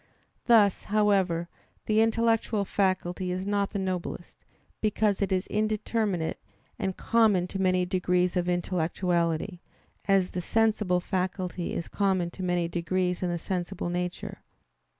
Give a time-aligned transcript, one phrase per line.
[0.47, 1.47] Thus, however,
[1.85, 4.39] the intellectual faculty is not the noblest,
[4.81, 6.39] because it is indeterminate
[6.79, 9.61] and common to many degrees of intellectuality;
[10.07, 14.39] as the sensible faculty is common to many degrees in the sensible nature.